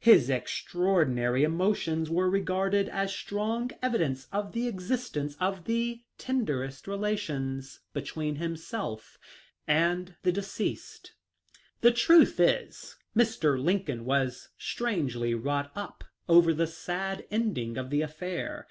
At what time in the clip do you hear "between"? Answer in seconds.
7.94-8.36